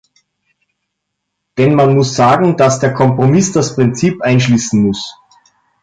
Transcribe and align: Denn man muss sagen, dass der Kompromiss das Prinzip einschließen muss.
Denn 1.59 1.75
man 1.75 1.93
muss 1.93 2.15
sagen, 2.15 2.57
dass 2.57 2.79
der 2.79 2.91
Kompromiss 2.91 3.51
das 3.51 3.75
Prinzip 3.75 4.23
einschließen 4.23 4.81
muss. 4.81 5.15